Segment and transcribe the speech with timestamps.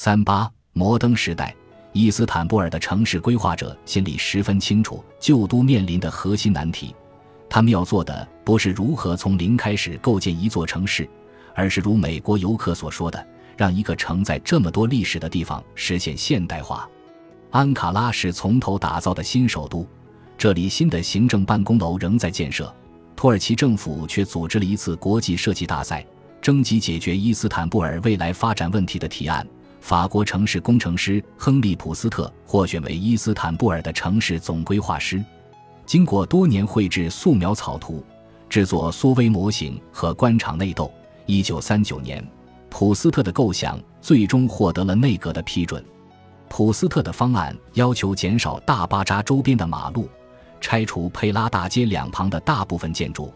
[0.00, 1.52] 三八摩登时代，
[1.92, 6.94] 伊斯坦布尔的城市规划者心里十分清楚旧都面临的核心难题。
[7.50, 11.10] 他们要做的不是如何从零开始构建一座城市，
[11.52, 13.26] 而是如美国游客所说的，
[13.56, 16.88] 让一个承载这么多历史的地方实现现代化。
[17.50, 19.84] 安卡拉是从头打造的新首都，
[20.38, 22.72] 这里新的行政办公楼仍在建设。
[23.16, 26.06] 土耳其政府却组织了一次国际设计大赛，
[26.40, 29.44] 征集解决伊斯坦布尔未来发展问题的提案。
[29.80, 35.24] 法国城市工程师亨利·普斯特获选为伊斯坦布尔的城市总规划师。
[35.86, 38.04] 经过多年绘制素描草图、
[38.48, 40.92] 制作缩微模型和官场内斗，
[41.26, 42.22] 一九三九年，
[42.68, 45.82] 普斯特的构想最终获得了内阁的批准。
[46.48, 50.08] 普斯特的方案要求减少大巴扎周边的马路。
[50.60, 53.32] 拆除佩拉大街两旁的大部分建筑，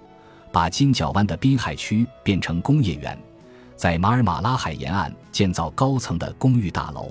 [0.50, 3.16] 把金角湾的滨海区变成工业园，
[3.82, 7.10] 在马尔马拉海沿岸建造高层的公寓大楼。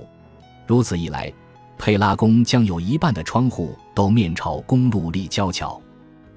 [0.66, 1.30] 如此一来，
[1.76, 5.78] 佩拉宫将有一半的窗户都面朝公路立交桥。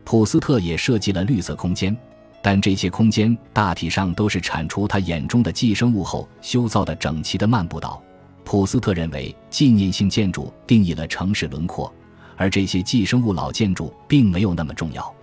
[0.04, 1.96] 普斯特也设计了绿色空间，
[2.42, 8.04] 但这些空间大体上都是铲除他眼中的寄生物后修造的整齐的漫步道。
[8.44, 11.90] 普斯特认为，纪念性建筑定义了城市轮廓。
[12.36, 15.16] 而这些寄生物老建筑并没有那么重要，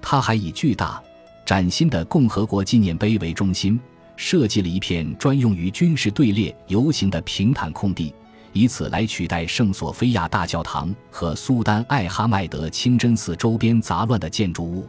[0.00, 1.02] 他还以巨大、
[1.44, 3.80] 崭新的共和国纪念碑为中心，
[4.22, 8.14] 设计了一片专用于军事队列游行的平坦空地，
[8.52, 14.86] 以此来取代圣索菲亚大教堂和苏丹艾哈迈德清真寺周边杂乱的建筑物。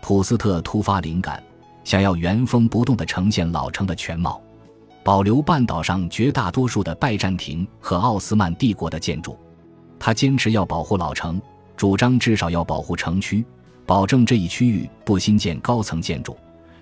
[0.00, 1.40] 普斯特突发灵感，
[1.84, 4.40] 想要原封不动地呈现老城的全貌，
[5.04, 9.38] 保留半岛上绝大多数的拜占庭和奥斯曼帝国的建筑。
[9.98, 11.38] 他坚持要保护老城，
[11.76, 13.44] 主张至少要保护城区，
[13.84, 16.34] 保证这一区域不新建高层建筑。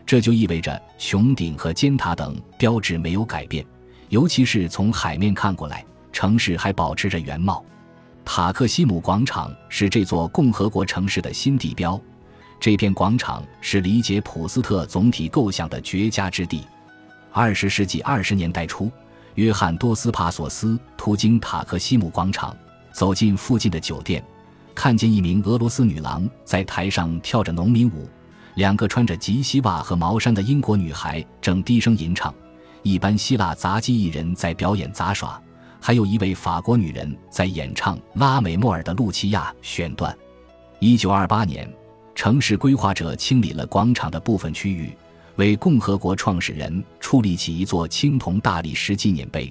[0.06, 3.64] 这就意味着穹顶和尖塔等标志没有改变，
[4.08, 7.64] 尤其是从海面看过来，城市还保持着原貌。
[8.24, 12.00] 塔克西姆广场是这座共和国城市的新地标，
[12.58, 16.64] 这片广场是理解普斯特总体构想的绝佳之地。
[17.32, 18.90] 二十世纪二十年代初，
[19.36, 22.56] 约翰多斯帕索斯途经塔克西姆广场。
[22.92, 24.20] 走进附近的酒店，
[24.74, 28.08] 看见一名俄罗斯女郎在台上跳着农民舞，
[28.60, 32.34] 两个穿着及膝袜和毛衫的英国女孩正低声吟唱，
[32.82, 35.42] 一班希腊杂技艺人在表演杂耍，
[35.80, 40.14] 还有一位法国女人在演唱拉美莫尔的《露琪亚》选段。
[40.78, 41.66] 一九二八年，
[42.14, 44.94] 城市规划者清理了广场的部分区域，
[45.36, 49.50] 为共和国创始人矗立起一座青铜大理石纪念碑。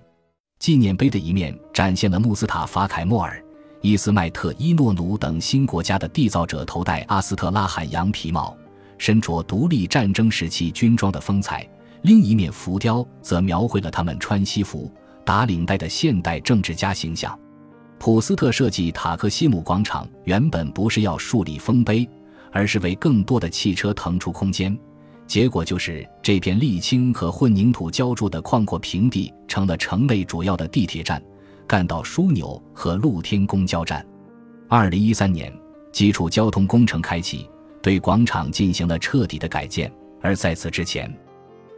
[0.59, 3.43] 纪念碑的一面展现了穆斯塔法·凯莫尔、
[3.81, 8.55] 伊斯迈特·伊诺努等新国家的缔造者头戴阿斯特拉罕羊皮帽，
[8.99, 11.67] 身着独立战争时期军装的风采；
[12.03, 14.91] 另一面浮雕则描绘了他们穿西服、
[15.25, 17.37] 打领带的现代政治家形象。
[17.97, 22.07] 普斯特设计塔克西姆广场原本不是要树立丰碑，
[22.51, 24.77] 而是为更多的汽车腾出空间。
[25.27, 31.21] 结果就是这片沥青和混凝土浇筑的旷阔平地成了城内主要的地铁站、
[31.67, 34.03] 干道枢纽和露天公交站。
[34.67, 35.53] 二零一三年，
[35.91, 37.47] 基础交通工程开启，
[37.81, 39.91] 对广场进行了彻底的改建。
[40.21, 41.13] 而在此之前，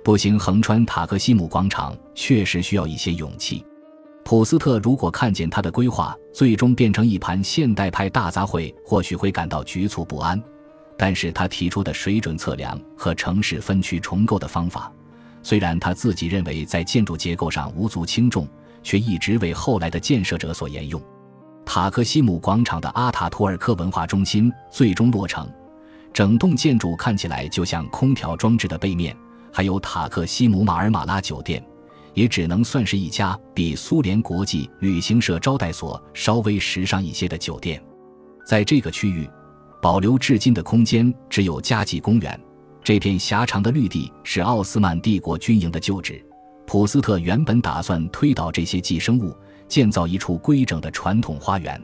[0.03, 3.63] 步行横穿塔克西姆广场确实需要一些勇气。
[4.23, 10.41] 普斯特如果看见他的规划最终变成一盘现代派大杂烩，或许会感到局促不安。
[10.97, 14.91] 但是他提出的水准测量和城市分区重构的方法，
[15.41, 18.47] 虽然他自己认为在建筑结构上无足轻重，
[18.83, 21.01] 却一直为后来的建设者所沿用。
[21.65, 25.51] 塔克西姆广场的阿塔图尔克文化中心最终落成，
[26.21, 29.17] 整栋建筑看起来就像空调装置的背面。
[29.51, 31.65] 还有塔克西姆马尔马拉酒店，
[32.13, 37.83] 也只能算是一家比苏联国际旅行社招待所稍微时尚一些的酒店。
[38.45, 39.27] 在这个区域。
[39.81, 42.39] 保留至今的空间只有加济公园，
[42.83, 46.23] 这片狭长的绿地是奥斯曼帝国军营的旧址。
[46.67, 49.35] 普斯特原本打算推倒这些寄生物，
[49.67, 51.81] 建造一处规整的传统花园。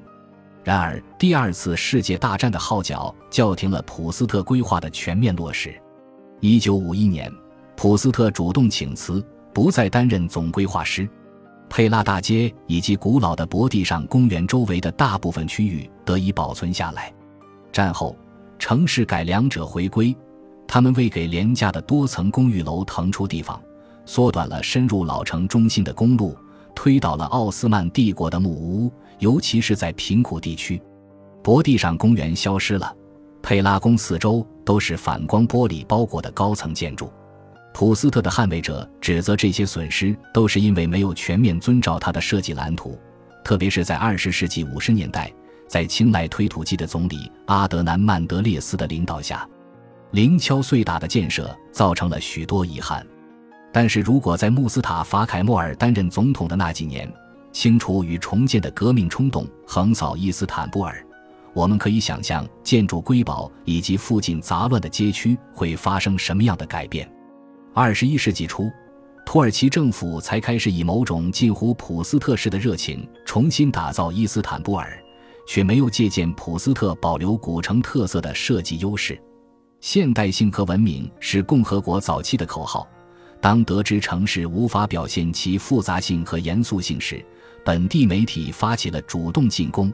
[0.67, 5.73] 然而，第二次世界大战的号角叫停了普斯特规划的全面落实。
[6.41, 7.31] 一九五一年，
[7.77, 11.07] 普斯特主动请辞，不再担任总规划师。
[11.69, 17.13] 佩拉大街以及古老的博地上公园周围的大部分区域得以保存下来。
[17.71, 18.13] 战后，
[18.59, 20.13] 城市改良者回归，
[20.67, 23.57] 他们为给廉价的多层公寓楼腾出地方，
[24.05, 26.35] 缩短了深入老城中心的公路，
[26.75, 30.81] 推倒了奥斯曼帝国的木屋，尤其是在贫苦地区，
[31.43, 32.95] 博地上公园消失了，
[33.41, 37.11] 佩拉宫四周都是反光玻璃包裹的高层建筑。
[37.73, 42.99] 普斯特的捍卫者指责这些损失都是因为没有全面遵照他的设计蓝图，
[43.43, 45.31] 特别是在二十世纪五十年代，
[45.67, 49.47] 在青睐推土机的总理阿德南曼德列斯的领导下，
[50.11, 53.05] 零敲碎打的建设造成了许多遗憾。
[53.71, 57.07] 但是如果在穆斯塔法凯莫尔担任总统的那几年，
[57.59, 61.04] 清除与重建的革命冲动横扫伊斯坦布尔，
[61.56, 67.12] 我们可以想象建筑瑰宝以及附近杂乱的街区会发生什么样的改变。
[67.74, 68.69] 二十一世纪初，
[69.25, 74.95] 土耳其政府才开始以某种近乎普斯特式的热情重新打造伊斯坦布尔，
[75.48, 79.19] 却没有借鉴普斯特保留古城特色的设计优势。
[79.81, 82.88] 现代性和文明是共和国早期的口号。
[83.39, 87.24] 当得知城市无法表现其复杂性和严肃性时，
[87.67, 89.91] 本地媒体发起了主动进攻，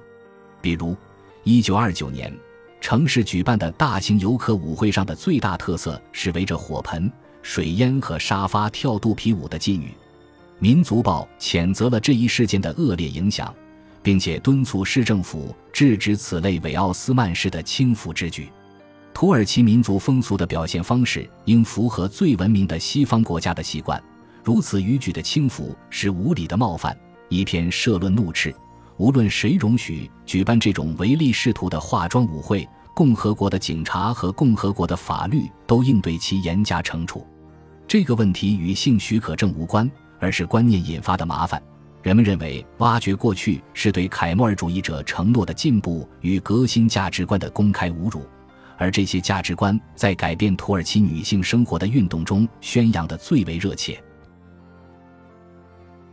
[0.62, 0.96] 比如
[1.44, 2.32] 1929年，
[2.80, 7.12] 城市举办的大型游客舞会上的最大特色是围着火盆、
[7.42, 9.88] 水烟和沙发跳肚皮舞的妓女。
[10.60, 13.52] 《民族报》谴责了这一事件的恶劣影响，
[14.04, 18.50] 并且敦促市政府制止此类伪奥斯曼式的轻浮之举。
[19.16, 24.00] 土耳其民族风俗的表现方式应符合最文明的西方国家的习惯，
[24.44, 26.96] 如此逾矩的轻浮是无理的冒犯。
[27.34, 28.54] 一篇社论怒斥：
[28.98, 37.26] 无论谁容许举办这种唯利是图的化妆舞会，共和国的警察和共和国的法律都应对其严加惩处。
[37.88, 39.90] 这个问题与性许可证无关，
[40.20, 41.62] 而是观念引发的麻烦。
[42.04, 48.22] 人们认为，挖掘过去是对凯末尔主义者承诺的进步与革新价值观的公开侮辱，
[48.78, 54.02] 而这些价值观在改变土耳其女性生活的运动中宣扬的最为热切。